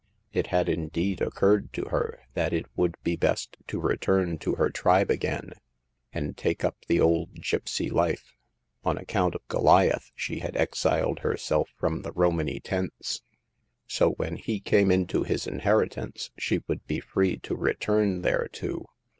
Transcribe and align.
It 0.33 0.47
had, 0.47 0.67
indeed, 0.67 1.21
occurred 1.21 1.71
to 1.73 1.85
her 1.89 2.21
that 2.33 2.53
it 2.53 2.65
would 2.75 2.95
be 3.03 3.15
best 3.15 3.55
to 3.67 3.79
return 3.79 4.39
to 4.39 4.55
her 4.55 4.71
tribe 4.71 5.11
again, 5.11 5.51
and 6.11 6.35
take 6.35 6.63
up 6.63 6.75
the 6.87 6.99
old 6.99 7.35
gipsy 7.35 7.87
life. 7.87 8.33
On 8.83 8.97
account 8.97 9.35
of 9.35 9.47
Go 9.47 9.61
liath 9.61 10.09
she 10.15 10.39
had 10.39 10.57
exiled 10.57 11.19
herself 11.19 11.69
from 11.77 12.01
the 12.01 12.13
Romany 12.13 12.59
tents; 12.59 13.21
so 13.85 14.13
when 14.13 14.37
he 14.37 14.59
came 14.59 14.89
into 14.89 15.21
his 15.21 15.45
inheritance 15.45 16.31
she 16.35 16.61
would 16.67 16.83
be 16.87 16.99
free 16.99 17.37
to 17.37 17.55
return 17.55 18.23
thereto. 18.23 18.87